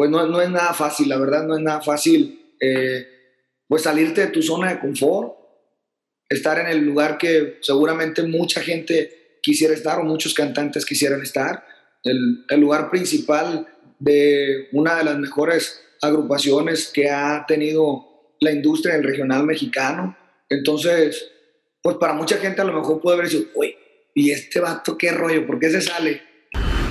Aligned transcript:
pues 0.00 0.08
no, 0.08 0.40
es 0.40 0.48
nada 0.48 0.72
fácil, 0.72 1.10
la 1.10 1.18
verdad 1.18 1.46
no 1.46 1.58
es 1.58 1.62
nada 1.62 1.82
fácil, 1.82 2.54
eh, 2.58 3.06
pues 3.68 3.82
salirte 3.82 4.22
de 4.22 4.26
tu 4.28 4.40
zona 4.40 4.72
de 4.72 4.80
confort, 4.80 5.34
estar 6.26 6.58
en 6.58 6.68
el 6.68 6.78
lugar 6.78 7.18
que 7.18 7.58
seguramente 7.60 8.22
mucha 8.22 8.62
gente 8.62 9.36
quisiera 9.42 9.74
estar 9.74 9.98
o 9.98 10.04
muchos 10.04 10.32
cantantes 10.32 10.86
quisieran 10.86 11.20
estar, 11.20 11.66
el, 12.02 12.46
el 12.48 12.60
lugar 12.60 12.88
principal 12.88 13.68
de 13.98 14.68
una 14.72 14.96
de 14.96 15.04
las 15.04 15.18
mejores 15.18 15.82
agrupaciones 16.00 16.88
que 16.88 17.10
ha 17.10 17.44
tenido 17.46 18.32
la 18.40 18.52
industria 18.52 18.94
del 18.94 19.04
regional 19.04 19.44
mexicano. 19.44 20.16
Entonces, 20.48 21.30
pues 21.82 21.98
para 21.98 22.14
mucha 22.14 22.38
gente 22.38 22.62
a 22.62 22.64
lo 22.64 22.72
mejor 22.72 23.02
puede 23.02 23.18
haber 23.18 23.28
dicho, 23.30 23.50
uy, 23.54 23.76
¿y 24.14 24.30
este 24.30 24.60
vato 24.60 24.96
qué 24.96 25.12
rollo? 25.12 25.46
¿Por 25.46 25.60
qué 25.60 25.68
se 25.68 25.82
sale? 25.82 26.22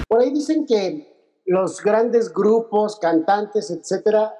Por 0.07 0.21
ahí 0.21 0.29
dicen 0.31 0.63
que 0.67 1.08
los 1.49 1.81
grandes 1.81 2.31
grupos, 2.31 2.99
cantantes, 2.99 3.71
etcétera, 3.71 4.35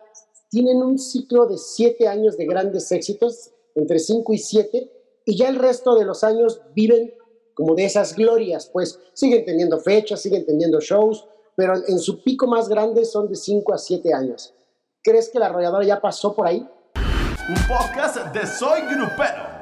tienen 0.48 0.78
un 0.78 1.00
ciclo 1.00 1.48
de 1.48 1.58
siete 1.58 2.08
años 2.08 2.38
de 2.38 2.46
grandes 2.46 2.92
éxitos, 2.92 3.50
entre 3.74 3.98
cinco 3.98 4.32
y 4.32 4.38
siete, 4.38 4.92
y 5.26 5.36
ya 5.36 5.50
el 5.50 5.56
resto 5.56 5.96
de 5.96 6.06
los 6.06 6.24
años 6.24 6.62
viven 6.76 7.12
como 7.56 7.74
de 7.74 7.86
esas 7.86 8.16
glorias, 8.16 8.70
pues 8.72 9.00
siguen 9.14 9.44
teniendo 9.44 9.80
fechas, 9.80 10.22
siguen 10.22 10.46
teniendo 10.46 10.80
shows, 10.82 11.28
pero 11.56 11.74
en 11.88 11.98
su 11.98 12.22
pico 12.22 12.46
más 12.46 12.70
grande 12.70 13.04
son 13.06 13.28
de 13.28 13.36
cinco 13.36 13.74
a 13.74 13.80
siete 13.80 14.14
años. 14.14 14.54
¿Crees 15.04 15.30
que 15.30 15.40
la 15.40 15.48
arrolladora 15.48 15.88
ya 15.88 16.00
pasó 16.00 16.36
por 16.36 16.46
ahí? 16.46 16.60
Un 17.50 17.68
podcast 17.68 18.18
de 18.36 18.46
Soy 18.46 18.82
Grupero. 18.82 19.59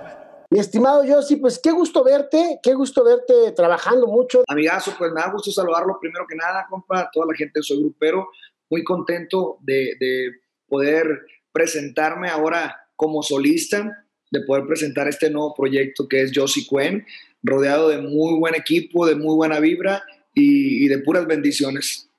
Mi 0.50 0.60
estimado 0.60 1.04
Yossi, 1.04 1.36
pues 1.36 1.60
qué 1.60 1.72
gusto 1.72 2.04
verte, 2.06 2.60
qué 2.64 2.74
gusto 2.74 3.04
verte 3.04 3.52
trabajando 3.52 4.08
mucho. 4.08 4.44
Amigazo, 4.48 4.94
pues 4.98 5.12
nada, 5.12 5.32
gusto 5.32 5.52
saludarlo 5.52 5.98
primero 6.00 6.26
que 6.28 6.36
nada, 6.36 6.66
compa, 6.70 7.10
toda 7.12 7.28
la 7.28 7.36
gente 7.36 7.60
de 7.60 7.64
Soy 7.64 7.80
Grupero, 7.80 8.30
muy 8.70 8.84
contento 8.84 9.58
de, 9.62 9.96
de 10.00 10.32
poder 10.68 11.06
presentarme 11.52 12.30
ahora 12.30 12.78
como 12.96 13.24
solista, 13.24 14.06
de 14.32 14.42
poder 14.42 14.66
presentar 14.66 15.10
este 15.10 15.30
nuevo 15.30 15.54
proyecto 15.54 16.08
que 16.08 16.22
es 16.22 16.32
Josie 16.34 16.66
Cuen, 16.66 17.06
rodeado 17.44 17.90
de 17.90 17.98
muy 17.98 18.40
buen 18.40 18.56
equipo, 18.56 19.06
de 19.06 19.16
muy 19.16 19.36
buena 19.36 19.60
vibra 19.60 20.04
y, 20.34 20.86
y 20.86 20.88
de 20.88 21.00
puras 21.00 21.28
bendiciones. 21.28 22.10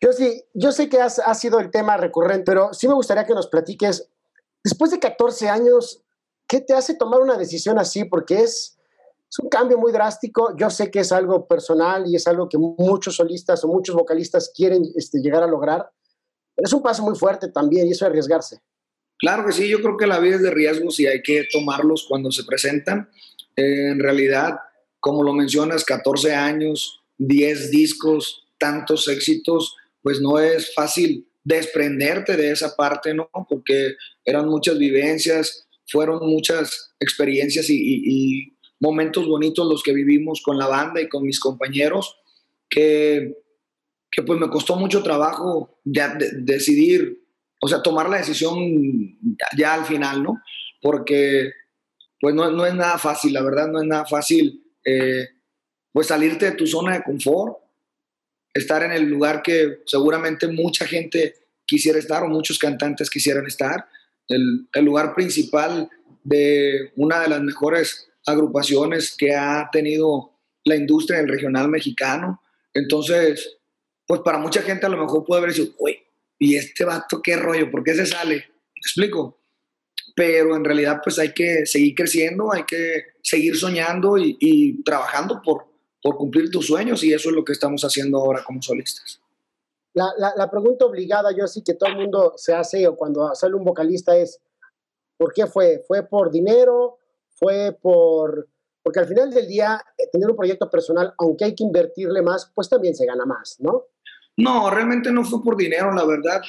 Yo 0.00 0.12
sí, 0.12 0.44
yo 0.54 0.70
sé 0.70 0.88
que 0.88 1.00
has, 1.00 1.18
ha 1.18 1.34
sido 1.34 1.58
el 1.58 1.70
tema 1.70 1.96
recurrente, 1.96 2.44
pero 2.44 2.72
sí 2.72 2.86
me 2.86 2.94
gustaría 2.94 3.26
que 3.26 3.34
nos 3.34 3.48
platiques, 3.48 4.08
después 4.62 4.92
de 4.92 5.00
14 5.00 5.48
años, 5.48 6.01
¿qué 6.52 6.60
te 6.60 6.74
hace 6.74 6.96
tomar 6.96 7.22
una 7.22 7.38
decisión 7.38 7.78
así? 7.78 8.04
Porque 8.04 8.40
es, 8.40 8.78
es 9.30 9.38
un 9.38 9.48
cambio 9.48 9.78
muy 9.78 9.90
drástico. 9.90 10.54
Yo 10.54 10.68
sé 10.68 10.90
que 10.90 10.98
es 10.98 11.10
algo 11.10 11.48
personal 11.48 12.04
y 12.06 12.14
es 12.14 12.26
algo 12.26 12.46
que 12.46 12.58
muchos 12.58 13.16
solistas 13.16 13.64
o 13.64 13.68
muchos 13.68 13.94
vocalistas 13.94 14.52
quieren 14.54 14.84
este, 14.94 15.20
llegar 15.22 15.42
a 15.42 15.46
lograr. 15.46 15.90
Pero 16.54 16.66
es 16.66 16.72
un 16.74 16.82
paso 16.82 17.02
muy 17.02 17.16
fuerte 17.16 17.48
también 17.48 17.86
y 17.86 17.92
eso 17.92 18.04
es 18.04 18.10
arriesgarse. 18.10 18.60
Claro 19.18 19.46
que 19.46 19.52
sí, 19.52 19.66
yo 19.66 19.80
creo 19.80 19.96
que 19.96 20.06
la 20.06 20.20
vida 20.20 20.36
es 20.36 20.42
de 20.42 20.50
riesgos 20.50 21.00
y 21.00 21.06
hay 21.06 21.22
que 21.22 21.44
tomarlos 21.50 22.04
cuando 22.06 22.30
se 22.30 22.44
presentan. 22.44 23.08
Eh, 23.56 23.88
en 23.92 23.98
realidad, 23.98 24.58
como 25.00 25.22
lo 25.22 25.32
mencionas, 25.32 25.86
14 25.86 26.34
años, 26.34 27.00
10 27.16 27.70
discos, 27.70 28.46
tantos 28.58 29.08
éxitos, 29.08 29.74
pues 30.02 30.20
no 30.20 30.38
es 30.38 30.74
fácil 30.74 31.26
desprenderte 31.44 32.36
de 32.36 32.50
esa 32.50 32.76
parte, 32.76 33.14
¿no? 33.14 33.30
Porque 33.48 33.94
eran 34.22 34.48
muchas 34.48 34.76
vivencias, 34.76 35.66
fueron 35.92 36.26
muchas 36.28 36.94
experiencias 36.98 37.68
y, 37.68 38.48
momentos 38.80 39.28
bonitos 39.28 39.64
los 39.68 39.80
que 39.80 39.92
vivimos 39.92 40.42
con 40.42 40.58
la 40.58 40.66
banda 40.66 41.00
y 41.00 41.08
con 41.08 41.22
mis 41.22 41.38
compañeros, 41.38 42.16
que, 42.68 43.36
que 44.10 44.24
pues 44.24 44.40
me 44.40 44.50
costó 44.50 44.74
mucho 44.74 45.04
trabajo 45.04 45.78
decidir, 45.84 47.22
o 47.60 47.68
sea, 47.68 47.80
tomar 47.80 48.10
la 48.10 48.16
decisión 48.16 48.56
ya, 49.22 49.46
ya, 49.56 49.74
al 49.74 49.84
final, 49.84 50.24
¿no? 50.24 50.42
Porque 50.80 51.52
pues 52.20 52.34
no, 52.34 52.50
no, 52.50 52.66
es 52.66 52.74
nada 52.74 52.98
fácil, 52.98 53.34
la 53.34 53.42
verdad 53.42 53.68
no 53.68 53.80
es 53.80 53.86
nada 53.86 54.04
fácil, 54.04 54.64
eh, 54.84 55.28
pues 55.92 56.08
salirte 56.08 56.46
de 56.46 56.56
tu 56.56 56.66
zona 56.66 56.94
de 56.94 57.04
confort, 57.04 57.58
estar 58.52 58.82
en 58.82 58.90
el 58.90 59.04
lugar 59.04 59.42
que 59.42 59.78
seguramente 59.86 60.48
mucha 60.48 60.86
gente 60.86 61.34
quisiera 61.64 62.00
estar 62.00 62.24
o 62.24 62.28
muchos 62.28 62.58
cantantes 62.58 63.10
quisieran 63.10 63.46
estar, 63.46 63.86
el, 64.28 64.68
lugar 64.84 65.14
principal 65.14 65.88
de 66.24 66.92
una 66.96 67.20
de 67.20 67.28
las 67.28 67.40
mejores 67.42 68.08
agrupaciones 68.26 69.14
que 69.16 69.34
ha 69.34 69.68
tenido 69.72 70.32
la 70.64 70.76
industria 70.76 71.18
del 71.18 71.28
regional 71.28 71.68
mexicano. 71.68 72.40
Entonces, 72.72 73.58
pues 74.06 74.20
para 74.20 74.38
mucha 74.38 74.62
gente 74.62 74.86
a 74.86 74.88
lo 74.88 74.98
mejor 74.98 75.24
puede 75.24 75.42
haber 75.42 75.54
dicho, 75.54 75.74
uy, 75.78 75.98
¿y 76.38 76.56
este 76.56 76.84
vato 76.84 77.20
qué 77.22 77.36
rollo? 77.36 77.70
¿Por 77.70 77.82
qué 77.82 77.94
se 77.94 78.06
sale? 78.06 78.36
¿Me 78.36 78.80
explico? 78.80 79.38
Pero 80.14 80.56
en 80.56 80.64
realidad 80.64 81.00
pues 81.02 81.18
hay 81.18 81.32
que 81.32 81.66
seguir 81.66 81.94
creciendo, 81.94 82.52
hay 82.52 82.64
que 82.64 83.04
seguir 83.22 83.56
soñando 83.56 84.18
y, 84.18 84.36
y 84.40 84.82
trabajando 84.82 85.40
por, 85.42 85.66
por 86.02 86.16
cumplir 86.16 86.50
tus 86.50 86.66
sueños 86.66 87.02
y 87.04 87.12
eso 87.12 87.30
es 87.30 87.34
lo 87.34 87.44
que 87.44 87.52
estamos 87.52 87.82
haciendo 87.82 88.18
ahora 88.18 88.42
como 88.44 88.60
solistas. 88.60 89.21
La, 89.94 90.32
la, 90.36 90.50
pregunta 90.50 90.86
obligada, 90.86 91.32
yo 91.36 91.46
sí 91.46 91.62
que 91.62 91.74
todo 91.74 91.90
el 91.90 91.96
mundo 91.96 92.32
se 92.36 92.54
hace 92.54 92.88
o 92.88 92.96
cuando 92.96 93.34
sale 93.34 93.54
un 93.54 93.64
vocalista 93.64 94.16
es, 94.16 94.40
¿por 95.18 95.34
qué 95.34 95.46
fue? 95.46 95.84
¿Fue 95.86 96.02
por 96.02 96.30
dinero? 96.30 96.98
¿Fue 97.28 97.76
por...? 97.80 98.48
Porque 98.82 99.00
al 99.00 99.06
final 99.06 99.30
del 99.30 99.46
día, 99.46 99.80
eh, 99.98 100.08
tener 100.10 100.30
un 100.30 100.36
proyecto 100.36 100.68
personal, 100.70 101.14
aunque 101.18 101.44
hay 101.44 101.54
que 101.54 101.62
invertirle 101.62 102.22
más, 102.22 102.50
pues 102.54 102.68
también 102.68 102.96
se 102.96 103.06
gana 103.06 103.26
más, 103.26 103.56
¿no? 103.60 103.84
No, 104.36 104.70
realmente 104.70 105.12
no 105.12 105.24
fue 105.24 105.42
por 105.42 105.56
dinero, 105.56 105.92
la 105.92 106.04
verdad. 106.04 106.40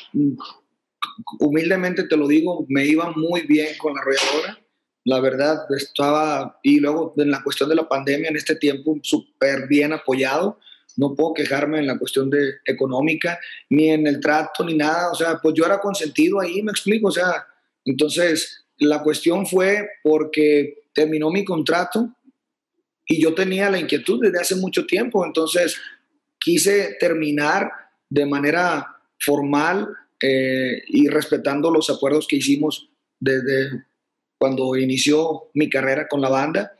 Humildemente 1.39 2.07
te 2.07 2.17
lo 2.17 2.27
digo, 2.27 2.65
me 2.69 2.85
iba 2.85 3.11
muy 3.11 3.41
bien 3.45 3.77
con 3.77 3.93
la 3.93 4.01
arrolladora. 4.01 4.57
La 5.05 5.19
verdad, 5.19 5.65
estaba, 5.77 6.59
y 6.63 6.79
luego 6.79 7.13
en 7.17 7.29
la 7.29 7.43
cuestión 7.43 7.69
de 7.69 7.75
la 7.75 7.89
pandemia, 7.89 8.29
en 8.29 8.37
este 8.37 8.55
tiempo, 8.55 8.97
súper 9.01 9.67
bien 9.67 9.91
apoyado 9.91 10.59
no 10.97 11.15
puedo 11.15 11.33
quejarme 11.33 11.79
en 11.79 11.87
la 11.87 11.97
cuestión 11.97 12.29
de 12.29 12.55
económica, 12.65 13.39
ni 13.69 13.89
en 13.89 14.07
el 14.07 14.19
trato, 14.19 14.63
ni 14.63 14.75
nada, 14.75 15.11
o 15.11 15.15
sea, 15.15 15.39
pues 15.41 15.55
yo 15.55 15.65
era 15.65 15.79
consentido 15.79 16.39
ahí, 16.39 16.61
me 16.61 16.71
explico, 16.71 17.07
o 17.07 17.11
sea, 17.11 17.45
entonces 17.85 18.65
la 18.77 19.01
cuestión 19.01 19.45
fue 19.45 19.87
porque 20.03 20.83
terminó 20.93 21.29
mi 21.29 21.43
contrato 21.43 22.09
y 23.05 23.21
yo 23.21 23.33
tenía 23.33 23.69
la 23.69 23.79
inquietud 23.79 24.19
desde 24.21 24.39
hace 24.39 24.55
mucho 24.55 24.85
tiempo, 24.85 25.25
entonces 25.25 25.77
quise 26.39 26.95
terminar 26.99 27.71
de 28.09 28.25
manera 28.25 28.97
formal 29.19 29.87
eh, 30.21 30.83
y 30.87 31.07
respetando 31.07 31.71
los 31.71 31.89
acuerdos 31.89 32.27
que 32.27 32.37
hicimos 32.37 32.89
desde 33.19 33.85
cuando 34.37 34.75
inició 34.75 35.49
mi 35.53 35.69
carrera 35.69 36.07
con 36.07 36.21
la 36.21 36.29
banda 36.29 36.73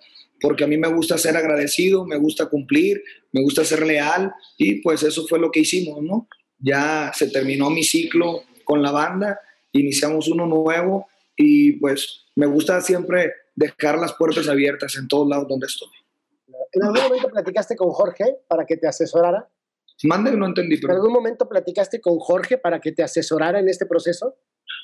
porque 0.43 0.65
a 0.65 0.67
mí 0.67 0.77
me 0.77 0.89
gusta 0.89 1.17
ser 1.17 1.37
agradecido, 1.37 2.05
me 2.05 2.17
gusta 2.17 2.47
cumplir, 2.47 3.01
me 3.31 3.41
gusta 3.41 3.63
ser 3.63 3.87
leal 3.87 4.33
y 4.57 4.81
pues 4.81 5.01
eso 5.01 5.25
fue 5.25 5.39
lo 5.39 5.49
que 5.49 5.61
hicimos, 5.61 6.03
¿no? 6.03 6.27
Ya 6.59 7.13
se 7.15 7.29
terminó 7.29 7.69
mi 7.69 7.81
ciclo 7.81 8.41
con 8.65 8.83
la 8.83 8.91
banda, 8.91 9.39
iniciamos 9.71 10.27
uno 10.27 10.45
nuevo 10.45 11.07
y 11.37 11.79
pues 11.79 12.25
me 12.35 12.45
gusta 12.45 12.81
siempre 12.81 13.31
dejar 13.55 13.97
las 13.97 14.15
puertas 14.15 14.49
abiertas 14.49 14.97
en 14.97 15.07
todos 15.07 15.29
lados 15.29 15.47
donde 15.47 15.67
estoy. 15.67 15.87
¿En 16.73 16.83
algún 16.83 17.03
momento 17.03 17.29
platicaste 17.29 17.77
con 17.77 17.91
Jorge 17.91 18.35
para 18.49 18.65
que 18.65 18.75
te 18.75 18.85
asesorara? 18.85 19.49
Mande, 20.03 20.35
no 20.35 20.45
entendí. 20.45 20.75
Pero... 20.75 20.91
¿En 20.91 20.97
algún 20.97 21.13
momento 21.13 21.47
platicaste 21.47 22.01
con 22.01 22.19
Jorge 22.19 22.57
para 22.57 22.81
que 22.81 22.91
te 22.91 23.01
asesorara 23.01 23.59
en 23.59 23.69
este 23.69 23.85
proceso? 23.85 24.35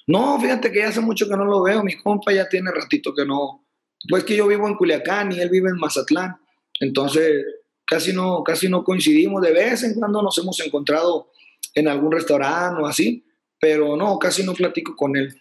No, 0.07 0.39
fíjate 0.39 0.71
que 0.71 0.79
ya 0.79 0.87
hace 0.87 1.01
mucho 1.01 1.27
que 1.27 1.35
no 1.35 1.43
lo 1.43 1.63
veo. 1.63 1.83
Mi 1.83 1.97
compa 1.97 2.31
ya 2.31 2.47
tiene 2.47 2.71
ratito 2.71 3.13
que 3.13 3.25
no, 3.25 3.65
pues 4.07 4.23
que 4.23 4.35
yo 4.35 4.47
vivo 4.47 4.67
en 4.67 4.75
Culiacán 4.75 5.31
y 5.31 5.39
él 5.39 5.49
vive 5.49 5.69
en 5.69 5.77
Mazatlán. 5.77 6.37
Entonces, 6.79 7.43
casi 7.85 8.13
no, 8.13 8.43
casi 8.43 8.69
no 8.69 8.83
coincidimos. 8.83 9.41
De 9.41 9.51
vez 9.51 9.83
en 9.83 9.95
cuando 9.95 10.21
nos 10.21 10.37
hemos 10.37 10.59
encontrado 10.61 11.29
en 11.73 11.87
algún 11.87 12.11
restaurante 12.11 12.81
o 12.81 12.85
así, 12.85 13.25
pero 13.59 13.97
no, 13.97 14.17
casi 14.17 14.43
no 14.43 14.53
platico 14.53 14.95
con 14.95 15.17
él. 15.17 15.35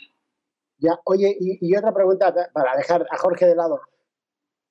Ya, 0.79 0.99
oye, 1.05 1.37
y, 1.39 1.59
y, 1.61 1.77
otra 1.77 1.93
pregunta 1.93 2.33
para 2.53 2.77
dejar 2.77 3.07
a 3.11 3.19
Jorge 3.19 3.47
de 3.47 3.57
lado. 3.57 3.81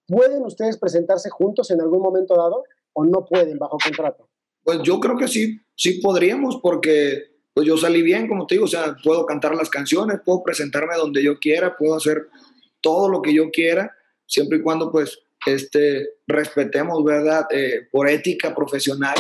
¿Pueden 0.08 0.44
ustedes 0.44 0.78
presentarse 0.78 1.30
juntos 1.30 1.70
en 1.72 1.82
algún 1.82 2.02
momento 2.02 2.36
dado 2.36 2.64
o 2.94 3.06
no 3.06 3.26
pueden 3.26 3.58
bajo 3.58 3.78
contrato? 3.78 4.30
Pues 4.64 4.80
yo 4.84 5.00
creo 5.00 5.18
que 5.18 5.28
sí, 5.28 5.60
sí 5.76 6.00
podríamos 6.02 6.60
porque 6.62 7.38
pues 7.54 7.68
yo 7.68 7.76
salí 7.76 8.04
bien, 8.04 8.28
como 8.28 8.46
te 8.46 8.56
digo, 8.56 8.66
o 8.66 8.68
sea, 8.68 8.96
puedo 9.04 9.26
cantar 9.26 9.56
las 9.56 9.70
canciones, 9.70 10.20
puedo 10.24 10.44
presentarme 10.44 10.96
donde 10.96 11.24
yo 11.24 11.40
quiera, 11.40 11.76
puedo 11.76 11.96
hacer 11.96 12.30
todo 12.82 13.10
lo 13.10 13.22
que 13.22 13.34
yo 13.34 13.50
quiera, 13.52 13.96
siempre 14.26 14.60
y 14.60 14.62
cuando 14.62 14.92
pues 14.92 15.20
este, 15.46 16.10
respetemos, 16.28 17.04
¿verdad? 17.04 17.48
Eh, 17.52 17.88
por 17.92 18.10
ética 18.10 18.54
profesional, 18.54 19.16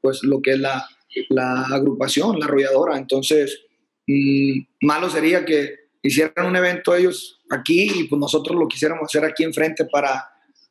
pues 0.00 0.22
lo 0.22 0.40
que 0.40 0.52
es 0.52 0.58
la, 0.58 0.86
la 1.28 1.62
agrupación, 1.62 2.38
la 2.38 2.46
arrolladora. 2.46 2.96
Entonces, 2.96 3.62
mmm, 4.06 4.60
malo 4.82 5.10
sería 5.10 5.44
que 5.44 5.82
hicieran 6.02 6.46
un 6.46 6.56
evento 6.56 6.94
ellos 6.94 7.40
aquí 7.50 7.90
y 7.94 8.04
pues 8.04 8.18
nosotros 8.18 8.58
lo 8.58 8.68
quisiéramos 8.68 9.04
hacer 9.04 9.24
aquí 9.24 9.44
enfrente 9.44 9.84
para, 9.84 10.28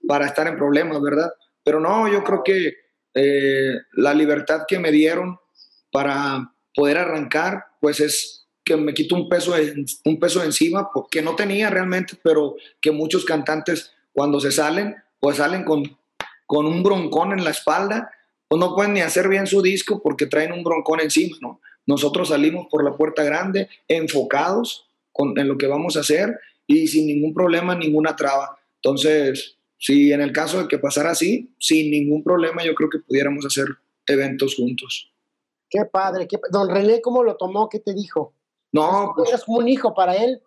para 0.07 0.25
estar 0.25 0.47
en 0.47 0.57
problemas, 0.57 1.01
¿verdad? 1.01 1.31
Pero 1.63 1.79
no, 1.79 2.11
yo 2.11 2.23
creo 2.23 2.43
que 2.43 2.73
eh, 3.13 3.75
la 3.93 4.13
libertad 4.13 4.61
que 4.67 4.79
me 4.79 4.91
dieron 4.91 5.37
para 5.91 6.53
poder 6.73 6.97
arrancar, 6.97 7.65
pues 7.79 7.99
es 7.99 8.40
que 8.71 8.77
me 8.77 8.93
quito 8.93 9.15
un 9.15 9.27
peso, 9.27 9.53
un 10.05 10.19
peso 10.19 10.43
encima, 10.43 10.89
que 11.09 11.21
no 11.21 11.35
tenía 11.35 11.69
realmente, 11.69 12.17
pero 12.23 12.55
que 12.79 12.91
muchos 12.91 13.25
cantantes 13.25 13.91
cuando 14.13 14.39
se 14.39 14.51
salen, 14.51 14.95
pues 15.19 15.37
salen 15.37 15.65
con, 15.65 15.83
con 16.45 16.65
un 16.65 16.81
broncón 16.81 17.33
en 17.33 17.43
la 17.43 17.49
espalda, 17.49 18.11
o 18.47 18.57
no 18.57 18.73
pueden 18.73 18.93
ni 18.93 19.01
hacer 19.01 19.27
bien 19.27 19.47
su 19.47 19.61
disco 19.61 20.01
porque 20.01 20.25
traen 20.25 20.53
un 20.53 20.63
broncón 20.63 21.01
encima, 21.01 21.37
¿no? 21.41 21.59
Nosotros 21.85 22.29
salimos 22.29 22.67
por 22.69 22.83
la 22.83 22.95
puerta 22.95 23.23
grande, 23.23 23.67
enfocados 23.87 24.87
con, 25.11 25.37
en 25.37 25.47
lo 25.47 25.57
que 25.57 25.67
vamos 25.67 25.97
a 25.97 26.01
hacer 26.01 26.39
y 26.67 26.87
sin 26.87 27.07
ningún 27.07 27.33
problema, 27.33 27.75
ninguna 27.75 28.15
traba. 28.15 28.57
Entonces, 28.75 29.57
si 29.77 30.13
en 30.13 30.21
el 30.21 30.31
caso 30.31 30.61
de 30.61 30.67
que 30.67 30.79
pasara 30.79 31.11
así, 31.11 31.53
sin 31.59 31.91
ningún 31.91 32.23
problema, 32.23 32.63
yo 32.63 32.73
creo 32.75 32.89
que 32.89 32.99
pudiéramos 32.99 33.45
hacer 33.45 33.65
eventos 34.05 34.55
juntos. 34.55 35.11
Qué 35.69 35.85
padre. 35.91 36.27
Qué... 36.27 36.37
Don 36.51 36.69
René, 36.69 37.01
¿cómo 37.01 37.23
lo 37.23 37.35
tomó? 37.35 37.67
¿Qué 37.67 37.79
te 37.79 37.93
dijo? 37.93 38.33
No, 38.71 39.13
pues, 39.15 39.29
¿Eres 39.29 39.43
como 39.43 39.59
un 39.59 39.67
hijo 39.67 39.93
para 39.93 40.15
él? 40.15 40.41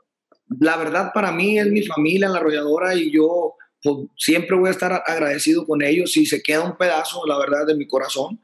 La 0.60 0.76
verdad, 0.76 1.10
para 1.12 1.32
mí 1.32 1.58
es 1.58 1.66
mi 1.66 1.82
familia, 1.82 2.28
la 2.28 2.38
arrolladora, 2.38 2.94
y 2.94 3.12
yo 3.12 3.54
pues, 3.82 3.96
siempre 4.16 4.56
voy 4.56 4.68
a 4.68 4.72
estar 4.72 5.02
agradecido 5.06 5.66
con 5.66 5.82
ellos. 5.82 6.16
Y 6.16 6.26
se 6.26 6.42
queda 6.42 6.62
un 6.62 6.76
pedazo, 6.76 7.26
la 7.26 7.38
verdad, 7.38 7.66
de 7.66 7.74
mi 7.74 7.86
corazón 7.86 8.40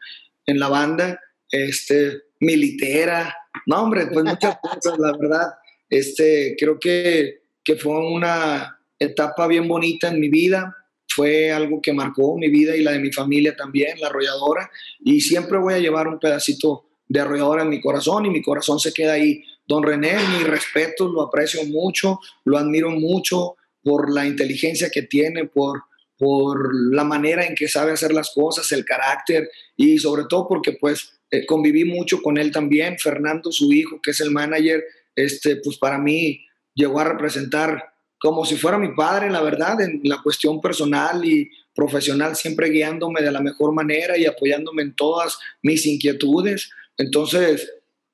en 0.46 0.58
la 0.58 0.68
banda, 0.68 1.20
este, 1.50 2.22
militera, 2.40 3.34
no, 3.66 3.82
hombre, 3.82 4.06
pues 4.06 4.24
muchas 4.24 4.58
cosas, 4.62 4.98
la 4.98 5.16
verdad. 5.16 5.54
Este, 5.88 6.56
creo 6.58 6.78
que, 6.78 7.42
que 7.62 7.76
fue 7.76 7.96
una 7.96 8.78
etapa 8.98 9.46
bien 9.46 9.66
bonita 9.66 10.08
en 10.08 10.20
mi 10.20 10.28
vida 10.28 10.76
fue 11.12 11.50
algo 11.50 11.80
que 11.82 11.92
marcó 11.92 12.36
mi 12.36 12.48
vida 12.48 12.76
y 12.76 12.82
la 12.82 12.92
de 12.92 13.00
mi 13.00 13.12
familia 13.12 13.56
también, 13.56 14.00
la 14.00 14.08
arrolladora, 14.08 14.70
y 15.00 15.20
siempre 15.20 15.58
voy 15.58 15.74
a 15.74 15.78
llevar 15.78 16.06
un 16.06 16.18
pedacito 16.18 16.86
de 17.08 17.20
arrolladora 17.20 17.62
en 17.62 17.68
mi 17.68 17.80
corazón 17.80 18.26
y 18.26 18.30
mi 18.30 18.40
corazón 18.40 18.78
se 18.78 18.92
queda 18.92 19.14
ahí. 19.14 19.42
Don 19.70 19.84
René, 19.84 20.17
mi 20.37 20.43
respeto, 20.43 21.08
lo 21.08 21.22
aprecio 21.22 21.64
mucho, 21.64 22.19
lo 22.44 22.58
admiro 22.58 22.90
mucho 22.90 23.55
por 23.84 24.12
la 24.12 24.26
inteligencia 24.26 24.90
que 24.90 25.02
tiene, 25.02 25.46
por, 25.46 25.84
por 26.19 26.75
la 26.75 27.05
manera 27.05 27.46
en 27.46 27.55
que 27.55 27.69
sabe 27.69 27.93
hacer 27.93 28.12
las 28.12 28.32
cosas, 28.34 28.72
el 28.72 28.84
carácter 28.84 29.49
y 29.76 29.99
sobre 29.99 30.25
todo 30.28 30.49
porque 30.49 30.72
pues 30.72 31.20
eh, 31.31 31.46
conviví 31.46 31.84
mucho 31.84 32.20
con 32.20 32.37
él 32.37 32.50
también. 32.50 32.99
Fernando, 32.99 33.52
su 33.52 33.72
hijo, 33.72 34.00
que 34.02 34.11
es 34.11 34.20
el 34.20 34.32
manager, 34.32 34.82
este, 35.14 35.55
pues 35.62 35.78
para 35.78 35.99
mí 35.99 36.44
llegó 36.75 36.99
a 36.99 37.05
representar 37.05 37.93
como 38.19 38.44
si 38.44 38.56
fuera 38.56 38.76
mi 38.76 38.93
padre, 38.96 39.31
la 39.31 39.40
verdad, 39.40 39.81
en 39.82 40.00
la 40.02 40.20
cuestión 40.20 40.61
personal 40.61 41.25
y 41.25 41.49
profesional, 41.76 42.34
siempre 42.34 42.70
guiándome 42.70 43.23
de 43.23 43.31
la 43.31 43.40
mejor 43.40 43.73
manera 43.73 44.19
y 44.19 44.26
apoyándome 44.26 44.82
en 44.82 44.96
todas 44.96 45.38
mis 45.62 45.87
inquietudes. 45.87 46.70
Entonces, 46.99 47.70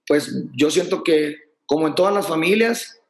pues 0.06 0.32
yo 0.54 0.70
siento 0.70 1.02
que, 1.02 1.45
como 1.66 1.86
en 1.86 1.94
todas 1.94 2.14
las 2.14 2.26
familias, 2.26 3.00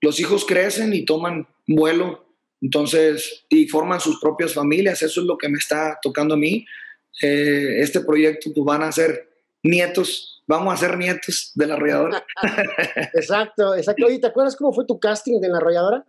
los 0.00 0.20
hijos 0.20 0.44
crecen 0.44 0.94
y 0.94 1.04
toman 1.04 1.46
vuelo, 1.66 2.24
entonces, 2.60 3.44
y 3.48 3.68
forman 3.68 4.00
sus 4.00 4.20
propias 4.20 4.54
familias. 4.54 5.02
Eso 5.02 5.20
es 5.20 5.26
lo 5.26 5.36
que 5.36 5.48
me 5.48 5.58
está 5.58 5.98
tocando 6.00 6.34
a 6.34 6.38
mí. 6.38 6.64
Eh, 7.22 7.80
este 7.80 8.00
proyecto, 8.00 8.50
pues 8.54 8.64
van 8.64 8.82
a 8.82 8.92
ser 8.92 9.28
nietos, 9.62 10.42
vamos 10.46 10.72
a 10.74 10.76
ser 10.76 10.96
nietos 10.96 11.52
de 11.54 11.66
la 11.66 11.74
arrolladora. 11.74 12.24
exacto, 13.14 13.74
exacto. 13.74 14.06
Oye, 14.06 14.18
¿te 14.18 14.26
acuerdas 14.26 14.56
cómo 14.56 14.72
fue 14.72 14.86
tu 14.86 14.98
casting 14.98 15.40
de 15.40 15.48
la 15.48 15.58
arrolladora? 15.58 16.06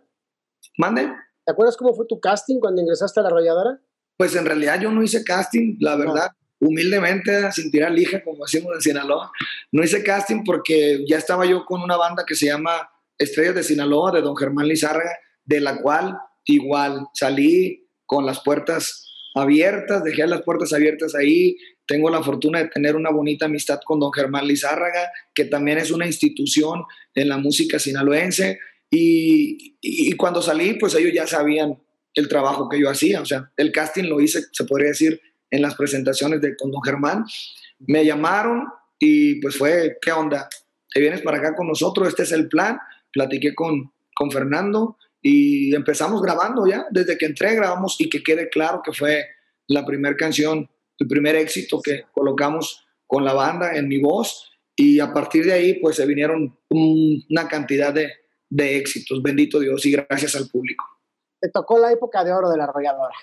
¿Mande? 0.78 1.12
¿Te 1.44 1.52
acuerdas 1.52 1.76
cómo 1.76 1.94
fue 1.94 2.06
tu 2.06 2.20
casting 2.20 2.58
cuando 2.58 2.82
ingresaste 2.82 3.20
a 3.20 3.22
la 3.22 3.28
arrolladora? 3.28 3.80
Pues 4.16 4.34
en 4.34 4.46
realidad 4.46 4.80
yo 4.80 4.90
no 4.90 5.02
hice 5.02 5.22
casting, 5.22 5.76
la 5.80 5.96
verdad, 5.96 6.30
humildemente, 6.60 7.52
sin 7.52 7.70
tirar 7.70 7.92
lija, 7.92 8.22
como 8.22 8.44
decimos 8.44 8.72
en 8.74 8.80
Sinaloa. 8.80 9.30
No 9.72 9.84
hice 9.84 10.02
casting 10.02 10.42
porque 10.44 11.04
ya 11.08 11.18
estaba 11.18 11.46
yo 11.46 11.64
con 11.64 11.82
una 11.82 11.96
banda 11.96 12.24
que 12.26 12.34
se 12.34 12.46
llama 12.46 12.88
Estrellas 13.18 13.54
de 13.54 13.62
Sinaloa, 13.62 14.12
de 14.12 14.22
don 14.22 14.36
Germán 14.36 14.68
Lizárraga, 14.68 15.12
de 15.44 15.60
la 15.60 15.80
cual 15.80 16.16
igual 16.44 17.06
salí 17.14 17.88
con 18.06 18.24
las 18.24 18.40
puertas 18.40 19.06
abiertas, 19.34 20.02
dejé 20.02 20.26
las 20.26 20.42
puertas 20.42 20.72
abiertas 20.72 21.14
ahí. 21.14 21.56
Tengo 21.86 22.10
la 22.10 22.22
fortuna 22.22 22.58
de 22.58 22.68
tener 22.68 22.96
una 22.96 23.10
bonita 23.10 23.46
amistad 23.46 23.80
con 23.84 24.00
don 24.00 24.12
Germán 24.12 24.46
Lizárraga, 24.46 25.10
que 25.34 25.44
también 25.44 25.78
es 25.78 25.90
una 25.90 26.06
institución 26.06 26.82
en 27.14 27.28
la 27.28 27.36
música 27.36 27.78
sinaloense. 27.78 28.58
Y, 28.90 30.12
cuando 30.16 30.40
salí, 30.40 30.74
pues 30.74 30.94
ellos 30.94 31.12
ya 31.12 31.26
sabían 31.26 31.78
el 32.14 32.28
trabajo 32.28 32.68
que 32.68 32.80
yo 32.80 32.88
hacía. 32.88 33.20
O 33.20 33.26
sea, 33.26 33.52
el 33.56 33.72
casting 33.72 34.04
lo 34.04 34.20
hice, 34.20 34.42
se 34.50 34.64
podría 34.64 34.88
decir, 34.88 35.20
en 35.50 35.62
las 35.62 35.74
presentaciones 35.74 36.40
de 36.40 36.56
con 36.56 36.70
don 36.70 36.82
Germán. 36.82 37.24
Me 37.80 38.04
llamaron 38.04 38.66
y 38.98 39.40
pues 39.40 39.56
fue, 39.56 39.98
¿qué 40.00 40.12
onda? 40.12 40.48
¿Te 40.92 41.00
vienes 41.00 41.22
para 41.22 41.38
acá 41.38 41.54
con 41.54 41.68
nosotros? 41.68 42.08
Este 42.08 42.22
es 42.22 42.32
el 42.32 42.48
plan. 42.48 42.78
Platiqué 43.12 43.54
con, 43.54 43.92
con 44.14 44.30
Fernando 44.30 44.96
y 45.22 45.74
empezamos 45.74 46.22
grabando 46.22 46.66
ya. 46.66 46.86
Desde 46.90 47.18
que 47.18 47.26
entré 47.26 47.54
grabamos 47.54 47.96
y 47.98 48.08
que 48.08 48.22
quede 48.22 48.48
claro 48.48 48.82
que 48.84 48.92
fue 48.92 49.26
la 49.68 49.84
primera 49.84 50.16
canción, 50.16 50.68
el 50.98 51.08
primer 51.08 51.36
éxito 51.36 51.80
que 51.82 52.04
colocamos 52.12 52.86
con 53.06 53.24
la 53.24 53.32
banda 53.32 53.76
en 53.76 53.88
mi 53.88 54.00
voz. 54.00 54.52
Y 54.74 55.00
a 55.00 55.12
partir 55.12 55.44
de 55.46 55.52
ahí, 55.52 55.74
pues 55.80 55.96
se 55.96 56.06
vinieron 56.06 56.58
una 56.68 57.48
cantidad 57.48 57.92
de, 57.92 58.12
de 58.50 58.76
éxitos, 58.76 59.22
bendito 59.22 59.58
Dios, 59.58 59.84
y 59.86 59.92
gracias 59.92 60.34
al 60.36 60.48
público. 60.48 60.84
Te 61.40 61.50
tocó 61.50 61.78
la 61.78 61.92
época 61.92 62.24
de 62.24 62.32
oro 62.32 62.50
de 62.50 62.58
la 62.58 62.64
arrolladora. 62.64 63.14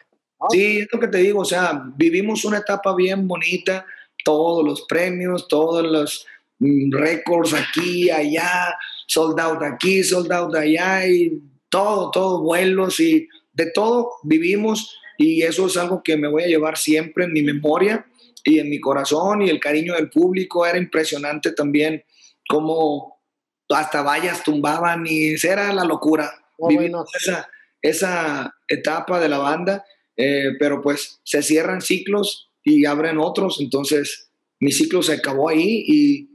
Sí, 0.49 0.79
es 0.79 0.87
lo 0.91 0.99
que 0.99 1.07
te 1.07 1.19
digo, 1.19 1.41
o 1.41 1.45
sea, 1.45 1.83
vivimos 1.95 2.45
una 2.45 2.59
etapa 2.59 2.95
bien 2.95 3.27
bonita, 3.27 3.85
todos 4.23 4.65
los 4.65 4.81
premios, 4.83 5.47
todos 5.47 5.83
los 5.83 6.25
mm, 6.59 6.91
récords 6.91 7.53
aquí, 7.53 8.09
allá, 8.09 8.75
sold 9.07 9.39
out 9.39 9.61
aquí, 9.63 10.03
sold 10.03 10.31
out 10.31 10.55
allá, 10.55 11.07
y 11.07 11.41
todo, 11.69 12.11
todo, 12.11 12.41
vuelos 12.41 12.99
y 12.99 13.27
de 13.53 13.71
todo 13.71 14.11
vivimos 14.23 14.97
y 15.17 15.43
eso 15.43 15.67
es 15.67 15.77
algo 15.77 16.01
que 16.03 16.17
me 16.17 16.27
voy 16.27 16.43
a 16.43 16.47
llevar 16.47 16.77
siempre 16.77 17.25
en 17.25 17.33
mi 17.33 17.41
memoria 17.41 18.05
y 18.43 18.59
en 18.59 18.69
mi 18.69 18.79
corazón 18.79 19.41
y 19.41 19.49
el 19.49 19.59
cariño 19.59 19.93
del 19.93 20.09
público 20.09 20.65
era 20.65 20.77
impresionante 20.77 21.51
también 21.51 22.03
como 22.47 23.21
hasta 23.69 24.01
vallas 24.01 24.43
tumbaban 24.43 25.05
y 25.07 25.35
era 25.43 25.73
la 25.73 25.85
locura. 25.85 26.31
Oh, 26.57 26.67
Vivimos 26.67 27.09
esa, 27.19 27.49
esa 27.81 28.53
etapa 28.67 29.19
de 29.19 29.29
la 29.29 29.37
banda, 29.37 29.85
eh, 30.17 30.51
pero 30.59 30.81
pues 30.81 31.19
se 31.23 31.41
cierran 31.41 31.81
ciclos 31.81 32.51
y 32.63 32.85
abren 32.85 33.17
otros, 33.17 33.59
entonces 33.59 34.29
mi 34.59 34.71
ciclo 34.71 35.01
se 35.01 35.13
acabó 35.13 35.49
ahí 35.49 35.83
y 35.87 36.29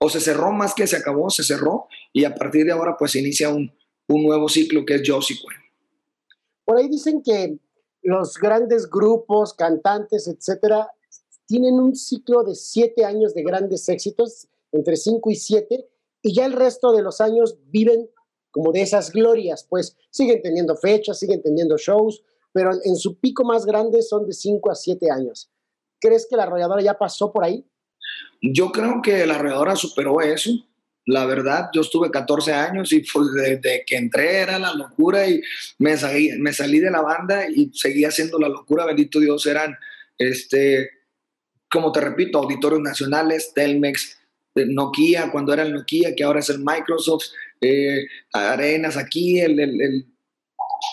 o 0.00 0.08
se 0.08 0.20
cerró 0.20 0.52
más 0.52 0.74
que 0.74 0.86
se 0.86 0.96
acabó, 0.96 1.30
se 1.30 1.44
cerró. 1.44 1.86
Y 2.12 2.24
a 2.24 2.34
partir 2.34 2.64
de 2.64 2.72
ahora 2.72 2.96
pues 2.98 3.14
inicia 3.14 3.48
un, 3.48 3.72
un 4.08 4.24
nuevo 4.24 4.48
ciclo 4.48 4.84
que 4.84 4.96
es 4.96 5.02
Josie 5.06 5.36
Por 6.64 6.78
ahí 6.78 6.88
dicen 6.88 7.22
que 7.22 7.58
los 8.02 8.36
grandes 8.38 8.88
grupos, 8.88 9.54
cantantes, 9.54 10.28
etcétera, 10.28 10.88
tienen 11.46 11.74
un 11.74 11.94
ciclo 11.94 12.42
de 12.44 12.54
siete 12.54 13.04
años 13.04 13.34
de 13.34 13.42
grandes 13.42 13.88
éxitos, 13.88 14.48
entre 14.72 14.96
cinco 14.96 15.30
y 15.30 15.36
siete, 15.36 15.88
y 16.22 16.34
ya 16.34 16.46
el 16.46 16.52
resto 16.52 16.92
de 16.92 17.02
los 17.02 17.20
años 17.20 17.58
viven 17.66 18.08
como 18.50 18.72
de 18.72 18.82
esas 18.82 19.10
glorias, 19.10 19.66
pues 19.68 19.96
siguen 20.10 20.40
teniendo 20.42 20.76
fechas, 20.76 21.18
siguen 21.18 21.42
teniendo 21.42 21.76
shows, 21.76 22.22
pero 22.54 22.70
en 22.84 22.96
su 22.96 23.18
pico 23.18 23.44
más 23.44 23.66
grande 23.66 24.00
son 24.00 24.26
de 24.26 24.32
5 24.32 24.70
a 24.70 24.74
7 24.76 25.10
años. 25.10 25.50
¿Crees 26.00 26.26
que 26.30 26.36
la 26.36 26.44
arrolladora 26.44 26.80
ya 26.80 26.96
pasó 26.96 27.32
por 27.32 27.44
ahí? 27.44 27.66
Yo 28.40 28.70
creo 28.70 29.02
que 29.02 29.26
la 29.26 29.34
arrolladora 29.34 29.74
superó 29.74 30.20
eso. 30.20 30.50
La 31.06 31.26
verdad, 31.26 31.68
yo 31.74 31.80
estuve 31.80 32.10
14 32.12 32.52
años 32.52 32.92
y 32.92 33.00
pues 33.00 33.26
desde 33.32 33.84
que 33.84 33.96
entré 33.96 34.38
era 34.38 34.58
la 34.58 34.72
locura 34.72 35.28
y 35.28 35.42
me 35.78 35.96
salí, 35.96 36.30
me 36.38 36.52
salí 36.52 36.78
de 36.78 36.90
la 36.90 37.02
banda 37.02 37.46
y 37.50 37.70
seguía 37.74 38.08
haciendo 38.08 38.38
la 38.38 38.48
locura. 38.48 38.86
Bendito 38.86 39.18
Dios, 39.18 39.44
eran, 39.46 39.76
este, 40.16 40.90
como 41.68 41.90
te 41.90 42.00
repito, 42.00 42.38
auditorios 42.38 42.80
nacionales, 42.80 43.52
Telmex, 43.52 44.18
Nokia, 44.54 45.32
cuando 45.32 45.52
era 45.52 45.64
el 45.64 45.72
Nokia, 45.72 46.14
que 46.14 46.22
ahora 46.22 46.38
es 46.38 46.48
el 46.50 46.60
Microsoft, 46.60 47.24
eh, 47.60 48.06
Arenas 48.32 48.96
aquí, 48.96 49.40
el, 49.40 49.58
el, 49.58 50.06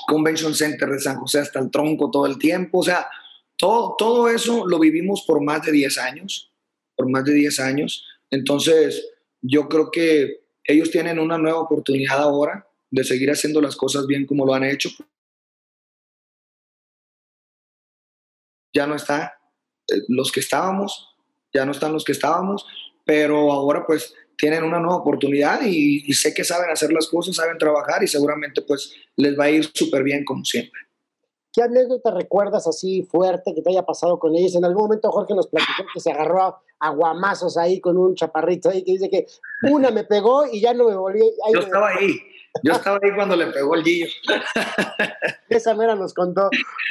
Convention 0.07 0.53
Center 0.53 0.89
de 0.89 0.99
San 0.99 1.17
José 1.17 1.39
hasta 1.39 1.59
el 1.59 1.71
tronco 1.71 2.09
todo 2.11 2.25
el 2.25 2.37
tiempo. 2.37 2.79
O 2.79 2.83
sea, 2.83 3.07
todo, 3.57 3.95
todo 3.97 4.29
eso 4.29 4.65
lo 4.65 4.79
vivimos 4.79 5.23
por 5.25 5.41
más 5.41 5.63
de 5.65 5.71
10 5.71 5.97
años, 5.97 6.51
por 6.95 7.09
más 7.09 7.25
de 7.25 7.33
10 7.33 7.59
años. 7.59 8.05
Entonces, 8.29 9.05
yo 9.41 9.67
creo 9.67 9.91
que 9.91 10.41
ellos 10.63 10.91
tienen 10.91 11.19
una 11.19 11.37
nueva 11.37 11.59
oportunidad 11.59 12.19
ahora 12.19 12.67
de 12.89 13.03
seguir 13.03 13.31
haciendo 13.31 13.61
las 13.61 13.75
cosas 13.75 14.05
bien 14.05 14.25
como 14.25 14.45
lo 14.45 14.53
han 14.53 14.63
hecho. 14.63 14.89
Ya 18.73 18.87
no 18.87 18.95
está 18.95 19.37
eh, 19.91 20.01
los 20.07 20.31
que 20.31 20.39
estábamos, 20.39 21.15
ya 21.53 21.65
no 21.65 21.71
están 21.71 21.93
los 21.93 22.05
que 22.05 22.11
estábamos, 22.13 22.65
pero 23.05 23.51
ahora 23.51 23.85
pues 23.85 24.13
tienen 24.41 24.63
una 24.63 24.79
nueva 24.79 24.97
oportunidad 24.97 25.61
y, 25.61 26.11
sé 26.13 26.33
que 26.33 26.43
saben 26.43 26.71
hacer 26.71 26.91
las 26.91 27.07
cosas, 27.07 27.35
saben 27.35 27.59
trabajar 27.59 28.03
y 28.03 28.07
seguramente 28.07 28.63
pues 28.63 28.91
les 29.15 29.39
va 29.39 29.43
a 29.43 29.51
ir 29.51 29.69
súper 29.71 30.01
bien 30.01 30.25
como 30.25 30.43
siempre. 30.43 30.81
¿Qué 31.53 31.61
anécdota 31.61 32.09
recuerdas 32.09 32.65
así 32.65 33.03
fuerte 33.03 33.53
que 33.53 33.61
te 33.61 33.69
haya 33.69 33.85
pasado 33.85 34.17
con 34.17 34.35
ellos? 34.35 34.55
En 34.55 34.65
algún 34.65 34.85
momento 34.85 35.11
Jorge 35.11 35.35
nos 35.35 35.47
platicó 35.47 35.83
que 35.93 35.99
se 35.99 36.11
agarró 36.11 36.59
a, 36.79 36.89
guamazos 36.89 37.55
ahí 37.55 37.79
con 37.79 37.99
un 37.99 38.15
chaparrito 38.15 38.69
ahí 38.69 38.83
que 38.83 38.93
dice 38.93 39.11
que 39.11 39.27
una 39.69 39.91
me 39.91 40.05
pegó 40.05 40.47
y 40.51 40.59
ya 40.59 40.73
no 40.73 40.89
me 40.89 40.95
volví. 40.95 41.21
Yo 41.53 41.59
estaba 41.59 41.89
ahí. 41.89 42.17
Yo 42.63 42.73
estaba 42.73 42.99
ahí 43.03 43.11
cuando 43.13 43.35
le 43.35 43.45
pegó 43.47 43.75
el 43.75 43.83
Gillo. 43.83 44.07
Esa 45.49 45.75
mera 45.75 45.95
nos 45.95 46.15
contó. 46.15 46.49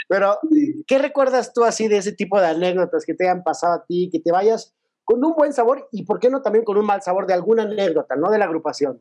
Pero, 0.09 0.39
¿qué 0.87 0.99
recuerdas 0.99 1.53
tú 1.53 1.65
así 1.65 1.89
de 1.89 1.97
ese 1.97 2.13
tipo 2.13 2.41
de 2.41 2.47
anécdotas 2.47 3.05
que 3.05 3.15
te 3.15 3.25
hayan 3.25 3.43
pasado 3.43 3.75
a 3.75 3.85
ti, 3.85 4.09
que 4.13 4.21
te 4.21 4.31
vayas 4.31 4.73
con 5.11 5.25
un 5.25 5.35
buen 5.35 5.53
sabor 5.53 5.89
y, 5.91 6.05
¿por 6.05 6.21
qué 6.21 6.31
no 6.31 6.41
también 6.41 6.65
con 6.65 6.77
un 6.79 6.87
mal 6.87 7.03
sabor 7.03 7.27
de 7.27 7.35
alguna 7.35 7.65
anécdota, 7.65 8.15
no 8.15 8.31
de 8.31 8.39
la 8.39 8.45
agrupación? 8.45 9.01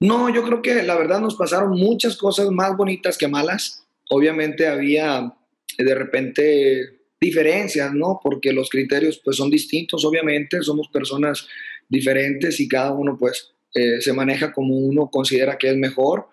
No, 0.00 0.32
yo 0.32 0.42
creo 0.44 0.62
que 0.62 0.82
la 0.82 0.96
verdad 0.96 1.20
nos 1.20 1.34
pasaron 1.34 1.78
muchas 1.78 2.16
cosas 2.16 2.50
más 2.50 2.74
bonitas 2.74 3.18
que 3.18 3.28
malas 3.28 3.86
obviamente 4.08 4.66
había 4.66 5.34
eh, 5.76 5.84
de 5.84 5.94
repente 5.94 7.00
diferencias, 7.20 7.92
¿no? 7.92 8.18
Porque 8.22 8.54
los 8.54 8.70
criterios 8.70 9.20
pues 9.22 9.36
son 9.36 9.50
distintos, 9.50 10.06
obviamente, 10.06 10.62
somos 10.62 10.88
personas 10.88 11.46
diferentes 11.86 12.58
y 12.58 12.66
cada 12.66 12.92
uno 12.92 13.18
pues 13.18 13.52
eh, 13.74 14.00
se 14.00 14.14
maneja 14.14 14.54
como 14.54 14.74
uno 14.74 15.10
considera 15.10 15.58
que 15.58 15.68
es 15.68 15.76
mejor, 15.76 16.28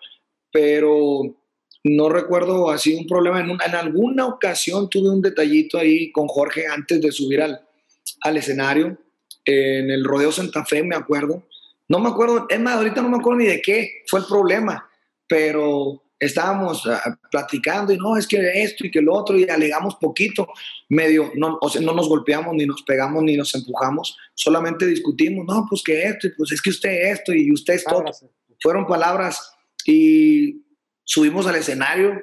pero 0.50 1.36
no 1.84 2.08
recuerdo 2.08 2.70
así 2.70 2.94
un 2.94 3.06
problema. 3.06 3.40
En, 3.40 3.50
en 3.50 3.74
alguna 3.74 4.26
ocasión 4.28 4.88
tuve 4.88 5.10
un 5.10 5.20
detallito 5.20 5.76
ahí 5.76 6.10
con 6.10 6.26
Jorge 6.26 6.66
antes 6.66 7.02
de 7.02 7.12
subir 7.12 7.42
al, 7.42 7.60
al 8.22 8.36
escenario, 8.38 8.98
en 9.44 9.90
el 9.90 10.04
Rodeo 10.04 10.32
Santa 10.32 10.64
Fe, 10.64 10.82
me 10.82 10.96
acuerdo. 10.96 11.46
No 11.88 11.98
me 11.98 12.08
acuerdo, 12.08 12.46
es 12.48 12.60
más, 12.60 12.76
ahorita 12.76 13.02
no 13.02 13.08
me 13.08 13.18
acuerdo 13.18 13.40
ni 13.40 13.46
de 13.46 13.60
qué 13.60 14.02
fue 14.06 14.20
el 14.20 14.26
problema, 14.26 14.88
pero 15.26 16.02
estábamos 16.20 16.86
ah, 16.86 17.18
platicando 17.30 17.92
y 17.92 17.96
no, 17.96 18.16
es 18.16 18.28
que 18.28 18.62
esto 18.62 18.86
y 18.86 18.90
que 18.90 19.00
lo 19.00 19.14
otro 19.14 19.36
y 19.36 19.48
alegamos 19.48 19.96
poquito, 19.96 20.46
medio, 20.90 21.32
no, 21.34 21.58
o 21.60 21.68
sea, 21.68 21.80
no 21.80 21.94
nos 21.94 22.08
golpeamos, 22.08 22.54
ni 22.54 22.66
nos 22.66 22.82
pegamos, 22.82 23.22
ni 23.22 23.36
nos 23.36 23.54
empujamos, 23.54 24.16
solamente 24.34 24.86
discutimos, 24.86 25.46
no, 25.46 25.66
pues 25.68 25.82
que 25.82 26.02
esto, 26.04 26.26
y 26.26 26.30
pues 26.36 26.52
es 26.52 26.60
que 26.60 26.70
usted 26.70 27.10
esto 27.10 27.32
y 27.32 27.50
usted 27.50 27.74
esto. 27.74 28.04
Fueron 28.62 28.86
palabras 28.86 29.54
y 29.86 30.62
subimos 31.02 31.46
al 31.46 31.56
escenario 31.56 32.20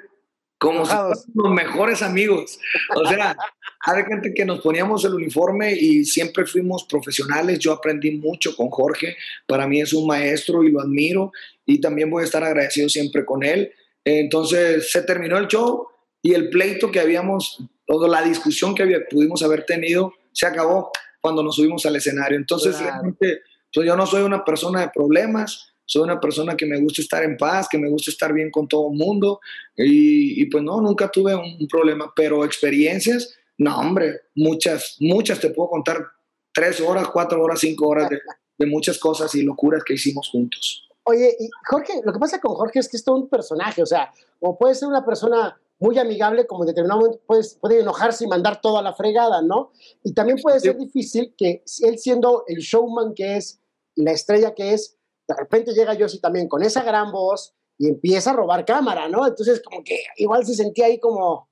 como 0.57 0.85
si 0.85 0.93
los 1.33 1.51
mejores 1.51 2.01
amigos. 2.01 2.59
O 2.95 3.07
sea, 3.07 3.35
hay 3.85 4.03
gente 4.03 4.33
que 4.33 4.45
nos 4.45 4.61
poníamos 4.61 5.05
el 5.05 5.13
uniforme 5.13 5.73
y 5.73 6.05
siempre 6.05 6.45
fuimos 6.45 6.85
profesionales. 6.85 7.59
Yo 7.59 7.73
aprendí 7.73 8.11
mucho 8.11 8.55
con 8.55 8.69
Jorge. 8.69 9.15
Para 9.45 9.67
mí 9.67 9.81
es 9.81 9.93
un 9.93 10.07
maestro 10.07 10.63
y 10.63 10.71
lo 10.71 10.81
admiro. 10.81 11.31
Y 11.65 11.79
también 11.79 12.09
voy 12.09 12.23
a 12.23 12.25
estar 12.25 12.43
agradecido 12.43 12.89
siempre 12.89 13.25
con 13.25 13.43
él. 13.43 13.71
Entonces 14.03 14.91
se 14.91 15.01
terminó 15.01 15.37
el 15.37 15.47
show 15.47 15.87
y 16.21 16.33
el 16.33 16.49
pleito 16.49 16.91
que 16.91 16.99
habíamos, 16.99 17.63
o 17.87 18.07
la 18.07 18.21
discusión 18.21 18.73
que 18.73 18.85
pudimos 19.09 19.43
haber 19.43 19.65
tenido, 19.65 20.13
se 20.31 20.45
acabó 20.45 20.91
cuando 21.21 21.43
nos 21.43 21.55
subimos 21.55 21.85
al 21.85 21.95
escenario. 21.95 22.37
Entonces, 22.37 22.79
realmente, 22.79 23.41
pues 23.73 23.85
yo 23.85 23.95
no 23.95 24.05
soy 24.05 24.23
una 24.23 24.43
persona 24.43 24.81
de 24.81 24.89
problemas, 24.93 25.73
soy 25.87 26.03
una 26.03 26.19
persona 26.19 26.55
que 26.55 26.65
me 26.65 26.79
gusta 26.79 27.01
estar 27.01 27.23
en 27.23 27.37
paz, 27.37 27.67
que 27.69 27.77
me 27.77 27.89
gusta 27.89 28.11
estar 28.11 28.33
bien 28.33 28.51
con 28.51 28.67
todo 28.67 28.91
el 28.91 28.97
mundo 28.97 29.39
y, 29.75 30.45
pues 30.47 30.63
no, 30.63 30.81
nunca 30.81 31.09
tuve 31.09 31.33
un, 31.33 31.67
problema, 31.67 32.11
pero 32.15 32.43
experiencias, 32.43 33.35
no 33.57 33.79
hombre, 33.79 34.21
muchas, 34.35 34.97
muchas 34.99 35.39
te 35.39 35.49
puedo 35.49 35.69
contar, 35.69 36.05
tres 36.53 36.81
horas, 36.81 37.07
cuatro 37.07 37.41
horas, 37.41 37.59
cinco 37.59 37.87
horas 37.87 38.09
de 38.57 38.65
muchas 38.65 38.99
cosas 38.99 39.33
y 39.35 39.43
locuras 39.43 39.83
que 39.83 39.93
hicimos 39.93 40.29
juntos. 40.29 40.87
Oye, 41.03 41.35
y 41.39 41.49
Jorge, 41.69 42.01
lo 42.03 42.11
que 42.11 42.19
pasa 42.19 42.41
con 42.41 42.53
Jorge 42.53 42.79
es 42.79 42.89
que 42.89 42.97
es 42.97 43.03
todo 43.03 43.15
un 43.15 43.29
personaje, 43.29 43.81
o 43.81 43.85
sea, 43.85 44.11
o 44.41 44.57
puede 44.57 44.75
ser 44.75 44.89
una 44.89 45.05
persona 45.05 45.57
muy 45.79 45.97
amigable, 45.99 46.45
como 46.47 46.63
en 46.63 46.67
determinado 46.67 46.99
momento 46.99 47.21
puede 47.25 47.79
enojarse 47.79 48.25
y 48.25 48.27
mandar 48.27 48.59
todo 48.59 48.77
a 48.77 48.81
la 48.81 48.93
fregada, 48.93 49.41
¿no? 49.41 49.71
Y 50.03 50.13
también 50.13 50.37
puede 50.41 50.59
ser 50.59 50.77
difícil 50.77 51.33
que 51.37 51.63
él 51.81 51.97
siendo 51.97 52.43
el 52.47 52.57
showman 52.57 53.13
que 53.13 53.37
es, 53.37 53.61
la 53.95 54.11
estrella 54.11 54.53
que 54.53 54.73
es, 54.73 54.96
de 55.27 55.35
repente 55.35 55.73
llega 55.73 55.93
yo 55.93 56.07
sí 56.07 56.19
también 56.19 56.47
con 56.47 56.63
esa 56.63 56.83
gran 56.83 57.11
voz 57.11 57.53
y 57.77 57.87
empieza 57.89 58.31
a 58.31 58.33
robar 58.33 58.65
cámara, 58.65 59.07
¿no? 59.09 59.27
Entonces 59.27 59.61
como 59.63 59.83
que 59.83 59.99
igual 60.17 60.45
se 60.45 60.55
sentía 60.55 60.85
ahí 60.85 60.99
como... 60.99 61.49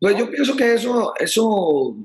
Pues 0.00 0.16
yo 0.16 0.30
pienso 0.30 0.56
que 0.56 0.74
eso, 0.74 1.12
eso 1.18 1.96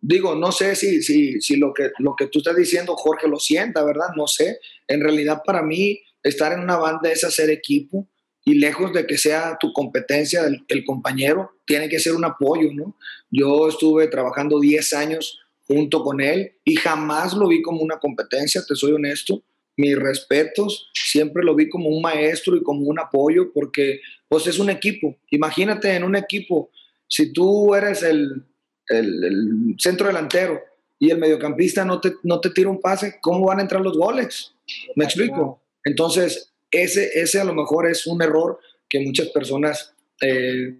digo, 0.00 0.34
no 0.34 0.52
sé 0.52 0.76
si, 0.76 1.02
si, 1.02 1.40
si 1.40 1.56
lo, 1.56 1.72
que, 1.72 1.90
lo 1.98 2.14
que 2.16 2.26
tú 2.26 2.38
estás 2.38 2.56
diciendo, 2.56 2.96
Jorge, 2.96 3.28
lo 3.28 3.38
sienta, 3.38 3.84
¿verdad? 3.84 4.08
No 4.16 4.26
sé. 4.26 4.58
En 4.88 5.00
realidad 5.00 5.42
para 5.44 5.62
mí 5.62 6.00
estar 6.22 6.52
en 6.52 6.60
una 6.60 6.76
banda 6.76 7.10
es 7.10 7.24
hacer 7.24 7.50
equipo 7.50 8.08
y 8.44 8.54
lejos 8.54 8.92
de 8.92 9.06
que 9.06 9.18
sea 9.18 9.56
tu 9.60 9.72
competencia 9.72 10.42
el, 10.68 10.84
compañero, 10.84 11.52
tiene 11.66 11.88
que 11.88 11.98
ser 11.98 12.14
un 12.14 12.24
apoyo, 12.24 12.70
¿no? 12.72 12.96
Yo 13.30 13.68
estuve 13.68 14.08
trabajando 14.08 14.58
10 14.58 14.92
años 14.94 15.38
junto 15.66 16.02
con 16.02 16.20
él 16.20 16.54
y 16.64 16.76
jamás 16.76 17.34
lo 17.34 17.48
vi 17.48 17.62
como 17.62 17.82
una 17.82 17.98
competencia, 17.98 18.62
te 18.66 18.74
soy 18.74 18.92
honesto. 18.92 19.42
Mis 19.80 19.96
respetos, 19.96 20.90
siempre 20.92 21.42
lo 21.42 21.54
vi 21.54 21.70
como 21.70 21.88
un 21.88 22.02
maestro 22.02 22.54
y 22.54 22.62
como 22.62 22.82
un 22.82 22.98
apoyo 22.98 23.50
porque 23.52 24.00
pues 24.28 24.46
es 24.46 24.58
un 24.58 24.68
equipo. 24.68 25.16
Imagínate 25.30 25.94
en 25.94 26.04
un 26.04 26.16
equipo, 26.16 26.70
si 27.08 27.32
tú 27.32 27.74
eres 27.74 28.02
el, 28.02 28.44
el, 28.88 29.74
centro 29.78 30.08
delantero 30.08 30.60
y 30.98 31.10
el 31.10 31.18
mediocampista 31.18 31.84
no 31.84 31.98
te, 31.98 32.12
no 32.24 32.40
te 32.40 32.50
tira 32.50 32.68
un 32.68 32.80
pase, 32.80 33.18
¿cómo 33.22 33.46
van 33.46 33.58
a 33.58 33.62
entrar 33.62 33.80
los 33.80 33.96
goles? 33.96 34.54
¿Me 34.96 35.06
explico? 35.06 35.62
Entonces, 35.82 36.52
ese, 36.70 37.10
ese 37.14 37.40
a 37.40 37.44
lo 37.44 37.54
mejor 37.54 37.88
es 37.88 38.06
un 38.06 38.20
error 38.20 38.58
que 38.86 39.00
muchas 39.00 39.28
personas 39.28 39.94
eh, 40.20 40.76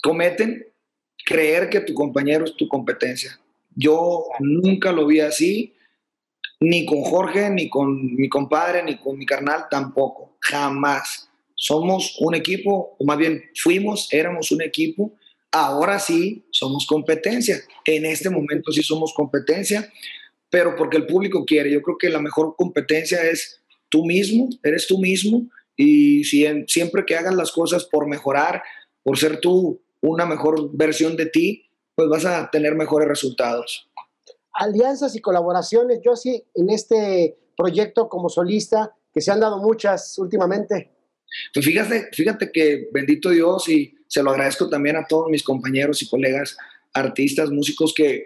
cometen, 0.00 0.66
creer 1.26 1.68
que 1.68 1.80
tu 1.80 1.94
compañero 1.94 2.44
es 2.44 2.56
tu 2.56 2.68
competencia. 2.68 3.40
Yo 3.74 4.26
nunca 4.38 4.92
lo 4.92 5.06
vi 5.06 5.20
así, 5.20 5.73
ni 6.60 6.86
con 6.86 7.02
Jorge, 7.02 7.50
ni 7.50 7.68
con 7.68 8.14
mi 8.14 8.28
compadre, 8.28 8.82
ni 8.82 8.96
con 8.96 9.18
mi 9.18 9.26
carnal 9.26 9.66
tampoco, 9.70 10.36
jamás. 10.40 11.28
Somos 11.54 12.16
un 12.20 12.34
equipo, 12.34 12.96
o 12.98 13.04
más 13.04 13.18
bien 13.18 13.42
fuimos, 13.54 14.08
éramos 14.12 14.50
un 14.50 14.62
equipo, 14.62 15.12
ahora 15.50 15.98
sí 15.98 16.46
somos 16.50 16.86
competencia. 16.86 17.60
En 17.84 18.06
este 18.06 18.30
momento 18.30 18.72
sí 18.72 18.82
somos 18.82 19.12
competencia, 19.14 19.90
pero 20.50 20.74
porque 20.76 20.96
el 20.96 21.06
público 21.06 21.44
quiere. 21.44 21.72
Yo 21.72 21.82
creo 21.82 21.96
que 21.98 22.08
la 22.08 22.20
mejor 22.20 22.54
competencia 22.56 23.22
es 23.22 23.60
tú 23.88 24.04
mismo, 24.04 24.48
eres 24.62 24.86
tú 24.86 24.98
mismo 24.98 25.48
y 25.76 26.24
si 26.24 26.46
siempre 26.66 27.04
que 27.04 27.16
hagas 27.16 27.34
las 27.34 27.52
cosas 27.52 27.84
por 27.84 28.08
mejorar, 28.08 28.62
por 29.02 29.18
ser 29.18 29.40
tú 29.40 29.80
una 30.00 30.26
mejor 30.26 30.70
versión 30.76 31.16
de 31.16 31.26
ti, 31.26 31.70
pues 31.94 32.08
vas 32.08 32.24
a 32.24 32.50
tener 32.50 32.74
mejores 32.74 33.08
resultados. 33.08 33.88
Alianzas 34.54 35.14
y 35.16 35.20
colaboraciones, 35.20 36.00
yo 36.02 36.16
sí, 36.16 36.44
en 36.54 36.70
este 36.70 37.36
proyecto 37.56 38.08
como 38.08 38.28
solista, 38.28 38.94
que 39.12 39.20
se 39.20 39.30
han 39.30 39.40
dado 39.40 39.58
muchas 39.58 40.18
últimamente. 40.18 40.92
Pues 41.52 41.66
fíjate, 41.66 42.08
fíjate 42.12 42.50
que 42.52 42.88
bendito 42.92 43.30
Dios 43.30 43.68
y 43.68 43.94
se 44.06 44.22
lo 44.22 44.30
agradezco 44.30 44.68
también 44.68 44.96
a 44.96 45.06
todos 45.06 45.28
mis 45.28 45.42
compañeros 45.42 46.02
y 46.02 46.08
colegas 46.08 46.56
artistas, 46.92 47.50
músicos 47.50 47.92
que 47.92 48.24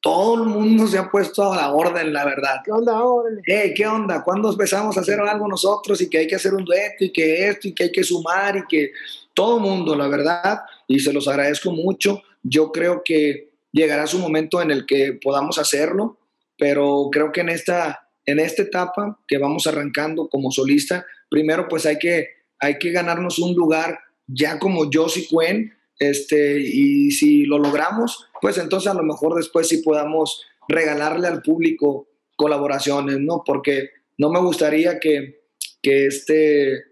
todo 0.00 0.42
el 0.42 0.48
mundo 0.48 0.86
se 0.86 0.96
ha 0.96 1.10
puesto 1.10 1.52
a 1.52 1.56
la 1.56 1.72
orden, 1.72 2.12
la 2.12 2.24
verdad. 2.24 2.60
¿Qué 2.64 2.72
onda 2.72 2.96
ahora? 2.96 3.30
¿Qué 3.44 3.86
onda? 3.86 4.22
¿Cuándo 4.24 4.50
empezamos 4.50 4.96
a 4.96 5.00
hacer 5.00 5.20
algo 5.20 5.46
nosotros 5.46 6.00
y 6.00 6.08
que 6.08 6.18
hay 6.18 6.26
que 6.26 6.36
hacer 6.36 6.54
un 6.54 6.64
dueto 6.64 7.04
y 7.04 7.12
que 7.12 7.48
esto 7.48 7.68
y 7.68 7.74
que 7.74 7.84
hay 7.84 7.92
que 7.92 8.02
sumar 8.02 8.56
y 8.56 8.66
que 8.66 8.92
todo 9.34 9.56
el 9.56 9.62
mundo, 9.62 9.94
la 9.94 10.08
verdad, 10.08 10.60
y 10.86 11.00
se 11.00 11.12
los 11.12 11.28
agradezco 11.28 11.72
mucho. 11.72 12.22
Yo 12.42 12.72
creo 12.72 13.02
que 13.04 13.49
llegará 13.72 14.06
su 14.06 14.18
momento 14.18 14.60
en 14.60 14.70
el 14.70 14.86
que 14.86 15.18
podamos 15.22 15.58
hacerlo, 15.58 16.18
pero 16.56 17.08
creo 17.10 17.32
que 17.32 17.40
en 17.40 17.48
esta, 17.48 18.08
en 18.26 18.38
esta 18.38 18.62
etapa 18.62 19.18
que 19.26 19.38
vamos 19.38 19.66
arrancando 19.66 20.28
como 20.28 20.50
solista, 20.50 21.06
primero 21.28 21.68
pues 21.68 21.86
hay 21.86 21.98
que, 21.98 22.28
hay 22.58 22.78
que 22.78 22.90
ganarnos 22.90 23.38
un 23.38 23.54
lugar 23.54 23.98
ya 24.26 24.58
como 24.58 24.88
Josie 24.92 25.26
Cuen, 25.28 25.72
este, 25.98 26.60
y 26.60 27.10
si 27.10 27.44
lo 27.44 27.58
logramos, 27.58 28.26
pues 28.40 28.58
entonces 28.58 28.90
a 28.90 28.94
lo 28.94 29.02
mejor 29.02 29.34
después 29.36 29.68
sí 29.68 29.78
podamos 29.78 30.42
regalarle 30.68 31.26
al 31.28 31.42
público 31.42 32.08
colaboraciones, 32.36 33.18
¿no? 33.20 33.42
Porque 33.44 33.90
no 34.16 34.30
me 34.30 34.40
gustaría 34.40 34.98
que, 34.98 35.42
que 35.82 36.06
este, 36.06 36.84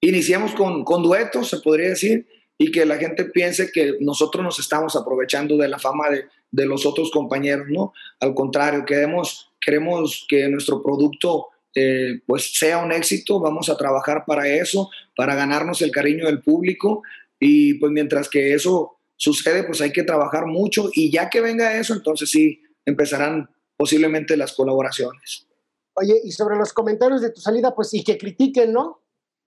iniciemos 0.00 0.52
con, 0.54 0.84
con 0.84 1.02
duetos, 1.02 1.48
se 1.48 1.60
podría 1.60 1.90
decir, 1.90 2.26
y 2.58 2.70
que 2.70 2.86
la 2.86 2.96
gente 2.96 3.24
piense 3.24 3.70
que 3.70 3.96
nosotros 4.00 4.42
nos 4.42 4.58
estamos 4.58 4.96
aprovechando 4.96 5.56
de 5.56 5.68
la 5.68 5.78
fama 5.78 6.10
de, 6.10 6.26
de 6.50 6.66
los 6.66 6.86
otros 6.86 7.10
compañeros, 7.10 7.66
¿no? 7.68 7.92
Al 8.20 8.34
contrario, 8.34 8.84
queremos, 8.86 9.52
queremos 9.60 10.26
que 10.28 10.48
nuestro 10.48 10.82
producto 10.82 11.48
eh, 11.78 12.22
pues 12.26 12.54
sea 12.54 12.78
un 12.78 12.90
éxito, 12.90 13.38
vamos 13.38 13.68
a 13.68 13.76
trabajar 13.76 14.24
para 14.26 14.48
eso, 14.48 14.88
para 15.14 15.34
ganarnos 15.34 15.82
el 15.82 15.90
cariño 15.90 16.24
del 16.24 16.40
público 16.40 17.02
y 17.38 17.74
pues 17.74 17.92
mientras 17.92 18.30
que 18.30 18.54
eso 18.54 18.96
sucede, 19.16 19.64
pues 19.64 19.82
hay 19.82 19.92
que 19.92 20.02
trabajar 20.02 20.46
mucho 20.46 20.88
y 20.94 21.10
ya 21.10 21.28
que 21.28 21.42
venga 21.42 21.78
eso, 21.78 21.92
entonces 21.92 22.30
sí, 22.30 22.62
empezarán 22.86 23.50
posiblemente 23.76 24.38
las 24.38 24.54
colaboraciones. 24.54 25.46
Oye, 25.94 26.14
y 26.24 26.32
sobre 26.32 26.56
los 26.56 26.72
comentarios 26.72 27.20
de 27.20 27.30
tu 27.30 27.42
salida, 27.42 27.74
pues 27.74 27.92
y 27.92 28.02
que 28.02 28.16
critiquen, 28.16 28.72
¿no? 28.72 29.02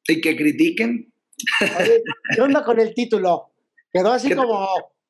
Y 0.08 0.22
que 0.22 0.36
critiquen. 0.36 1.12
Oye, 1.80 2.04
¿qué 2.36 2.42
onda 2.42 2.64
con 2.64 2.80
el 2.80 2.94
título? 2.94 3.52
Quedó 3.92 4.12
así 4.12 4.34
como, 4.36 4.68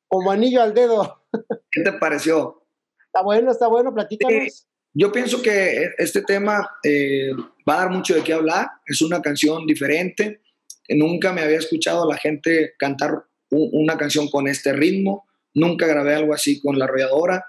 como 0.07 0.31
anillo 0.31 0.61
al 0.61 0.73
dedo. 0.73 1.23
¿Qué 1.71 1.81
te 1.81 1.93
pareció? 1.93 2.65
Está 3.05 3.21
bueno, 3.23 3.51
está 3.51 3.67
bueno, 3.67 3.93
platícanos. 3.93 4.67
yo 4.93 5.11
pienso 5.11 5.41
que 5.41 5.89
este 5.97 6.21
tema 6.21 6.69
eh, 6.83 7.31
va 7.67 7.75
a 7.75 7.77
dar 7.79 7.89
mucho 7.89 8.15
de 8.15 8.23
qué 8.23 8.33
hablar. 8.33 8.67
Es 8.85 9.01
una 9.01 9.21
canción 9.21 9.65
diferente. 9.65 10.41
Nunca 10.89 11.33
me 11.33 11.41
había 11.41 11.57
escuchado 11.57 12.03
a 12.03 12.13
la 12.13 12.17
gente 12.17 12.73
cantar 12.77 13.23
una 13.51 13.97
canción 13.97 14.29
con 14.29 14.47
este 14.47 14.73
ritmo. 14.73 15.27
Nunca 15.53 15.87
grabé 15.87 16.15
algo 16.15 16.33
así 16.33 16.59
con 16.59 16.77
la 16.77 16.85
arrolladora 16.85 17.45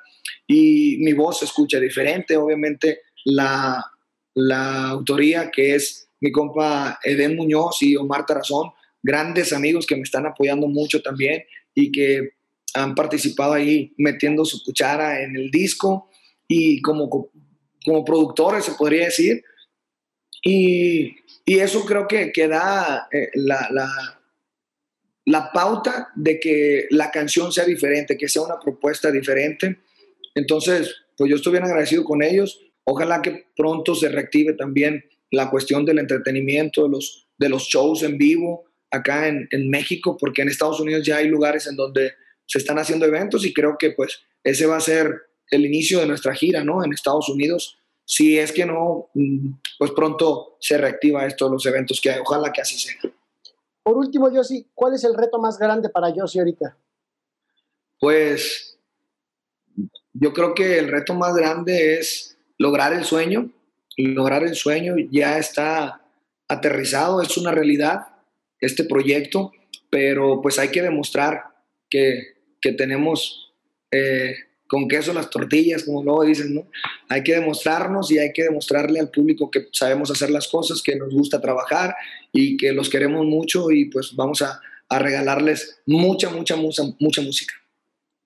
y 0.47 0.99
mi 1.01 1.13
voz 1.13 1.41
se 1.41 1.45
escucha 1.45 1.79
diferente. 1.79 2.37
Obviamente 2.37 3.01
la, 3.25 3.85
la 4.35 4.89
autoría 4.89 5.51
que 5.51 5.75
es 5.75 6.10
mi 6.21 6.31
compa 6.31 6.99
Eden 7.03 7.37
Muñoz 7.37 7.83
y 7.83 7.97
Omar 7.97 8.27
Tarazón, 8.27 8.71
grandes 9.03 9.53
amigos 9.53 9.87
que 9.87 9.97
me 9.97 10.03
están 10.03 10.27
apoyando 10.27 10.67
mucho 10.69 11.03
también 11.03 11.45
y 11.75 11.91
que 11.91 12.35
han 12.75 12.95
participado 12.95 13.55
ahí 13.55 13.93
metiendo 13.97 14.45
su 14.45 14.63
cuchara 14.63 15.23
en 15.23 15.35
el 15.37 15.51
disco 15.51 16.11
y 16.47 16.81
como, 16.83 17.09
como 17.85 18.05
productores 18.05 18.65
se 18.65 18.73
podría 18.73 19.07
decir. 19.07 19.43
Y, 20.43 21.17
y 21.45 21.59
eso 21.59 21.85
creo 21.85 22.07
que, 22.07 22.33
que 22.33 22.49
da 22.49 23.09
eh, 23.13 23.31
la, 23.35 23.69
la, 23.71 24.21
la 25.27 25.53
pauta 25.53 26.09
de 26.15 26.39
que 26.39 26.87
la 26.91 27.11
canción 27.11 27.53
sea 27.53 27.65
diferente, 27.65 28.17
que 28.17 28.29
sea 28.29 28.43
una 28.43 28.59
propuesta 28.59 29.11
diferente. 29.11 29.81
Entonces, 30.35 30.95
pues 31.17 31.31
yo 31.31 31.37
estoy 31.37 31.53
bien 31.53 31.65
agradecido 31.65 32.05
con 32.05 32.23
ellos. 32.23 32.61
Ojalá 32.85 33.21
que 33.21 33.47
pronto 33.57 33.95
se 33.95 34.09
reactive 34.09 34.55
también 34.55 35.05
la 35.31 35.51
cuestión 35.51 35.85
del 35.85 35.99
entretenimiento, 35.99 36.85
de 36.85 36.91
los, 36.91 37.29
de 37.39 37.49
los 37.49 37.65
shows 37.65 38.03
en 38.03 38.19
vivo 38.19 38.65
acá 38.91 39.29
en, 39.29 39.49
en, 39.53 39.71
México, 39.71 40.17
porque 40.19 40.43
en 40.43 40.49
Estados 40.49 40.81
Unidos 40.81 41.07
ya 41.07 41.19
hay 41.19 41.29
lugares 41.29 41.67
en 41.67 41.77
donde 41.77 42.13
se 42.47 42.59
están 42.59 42.79
haciendo 42.79 43.07
eventos 43.07 43.47
y 43.47 43.55
creo 43.55 43.77
que 43.79 43.93
pues 43.93 44.21
ese 44.43 44.67
va 44.67 44.77
a 44.77 44.81
ser 44.81 45.23
el 45.51 45.65
inicio 45.65 46.01
de 46.01 46.07
nuestra 46.07 46.35
gira, 46.35 46.65
¿no? 46.65 46.85
En 46.85 46.93
Estados 46.93 47.29
Unidos, 47.29 47.79
si 48.05 48.39
es 48.39 48.53
que 48.53 48.67
no, 48.67 49.11
mm, 49.15 49.53
pues 49.79 49.93
pronto 49.93 50.57
se 50.61 50.79
reactiva 50.79 51.27
esto, 51.27 51.49
los 51.49 51.65
eventos 51.67 52.01
que 52.01 52.11
hay, 52.11 52.21
ojalá 52.21 52.53
que 52.53 52.61
así 52.61 52.79
sea. 52.79 52.95
Por 53.83 53.97
último, 53.97 54.33
Yossi, 54.33 54.69
¿cuál 54.75 54.95
es 54.95 55.05
el 55.05 55.15
reto 55.15 55.39
más 55.39 55.59
grande 55.59 55.89
para 55.89 56.15
Yossi 56.15 56.39
ahorita? 56.39 56.77
Pues 57.99 58.79
yo 60.13 60.33
creo 60.33 60.55
que 60.55 60.79
el 60.79 60.89
reto 60.89 61.15
más 61.15 61.35
grande 61.35 61.99
es 61.99 62.37
lograr 62.59 62.93
el 62.93 63.05
sueño, 63.05 63.51
lograr 64.01 64.43
el 64.43 64.55
sueño 64.55 64.95
ya 65.11 65.39
está 65.39 66.03
aterrizado, 66.49 67.23
es 67.23 67.37
una 67.37 67.53
realidad 67.53 68.07
este 68.61 68.85
proyecto, 68.85 69.53
pero 69.89 70.41
pues 70.43 70.59
hay 70.59 70.69
que 70.69 70.83
demostrar 70.83 71.45
que, 71.89 72.35
que 72.61 72.73
tenemos 72.73 73.53
eh, 73.91 74.35
con 74.69 74.87
queso 74.87 75.13
las 75.13 75.31
tortillas, 75.31 75.83
como 75.83 76.05
luego 76.05 76.25
dicen, 76.25 76.55
¿no? 76.55 76.69
Hay 77.09 77.25
que 77.25 77.35
demostrarnos 77.35 78.11
y 78.13 78.19
hay 78.19 78.33
que 78.33 78.45
demostrarle 78.45 79.01
al 79.01 79.11
público 79.11 79.51
que 79.51 79.67
sabemos 79.73 80.11
hacer 80.11 80.31
las 80.31 80.47
cosas, 80.47 80.83
que 80.83 80.95
nos 80.95 81.13
gusta 81.13 81.41
trabajar 81.41 81.95
y 82.33 82.57
que 82.57 82.73
los 82.73 82.89
queremos 82.89 83.27
mucho 83.27 83.71
y 83.73 83.87
pues 83.87 84.15
vamos 84.15 84.43
a, 84.43 84.61
a 84.89 84.99
regalarles 84.99 85.81
mucha, 85.87 86.31
mucha, 86.31 86.55
mucha, 86.57 86.83
mucha 87.01 87.23
música. 87.23 87.55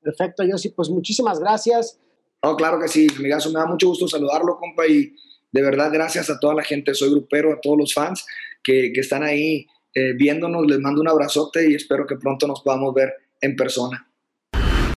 Perfecto, 0.03 0.45
Yossi, 0.45 0.69
pues 0.69 0.91
muchísimas 0.91 1.41
gracias. 1.41 1.99
No, 2.43 2.57
claro 2.57 2.79
que 2.79 2.89
sí, 2.89 3.07
amigazo, 3.17 3.51
me 3.51 3.59
da 3.59 3.65
mucho 3.65 3.89
gusto 3.89 4.07
saludarlo, 4.07 4.59
compa, 4.59 4.87
y 4.87 5.17
de 5.55 5.63
verdad 5.63 5.93
gracias 5.93 6.29
a 6.31 6.41
toda 6.41 6.53
la 6.53 6.65
gente, 6.65 6.95
soy 6.95 7.11
grupero, 7.11 7.53
a 7.53 7.61
todos 7.61 7.79
los 7.79 7.95
fans 7.95 8.27
que, 8.61 8.93
que 8.93 9.01
están 9.01 9.23
ahí 9.23 9.69
eh, 9.95 10.13
viéndonos, 10.13 10.67
les 10.67 10.81
mando 10.81 11.01
un 11.01 11.09
abrazote 11.09 11.71
y 11.71 11.77
espero 11.77 12.09
que 12.09 12.17
pronto 12.17 12.49
nos 12.49 12.61
podamos 12.61 12.93
ver 12.93 13.15
en 13.41 13.55
persona. 13.55 14.05